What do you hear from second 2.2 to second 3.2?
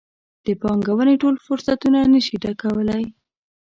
شي ډکولی.